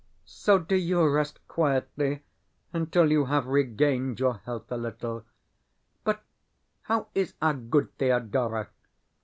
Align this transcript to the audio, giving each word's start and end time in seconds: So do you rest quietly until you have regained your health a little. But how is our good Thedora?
So 0.25 0.57
do 0.57 0.75
you 0.75 1.07
rest 1.07 1.45
quietly 1.47 2.23
until 2.73 3.11
you 3.11 3.25
have 3.25 3.45
regained 3.45 4.19
your 4.19 4.37
health 4.45 4.71
a 4.71 4.75
little. 4.75 5.25
But 6.03 6.23
how 6.81 7.09
is 7.13 7.35
our 7.39 7.53
good 7.53 7.95
Thedora? 7.99 8.69